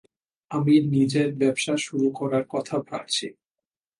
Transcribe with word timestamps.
আমি 0.51 0.75
নিজের 0.91 1.29
ব্যবসা 1.35 1.73
শুরু 1.77 2.07
করার 2.11 2.43
কথা 2.49 2.75
ভাবছি। 2.89 3.27